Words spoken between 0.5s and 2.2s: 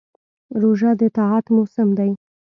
روژه د طاعت موسم دی.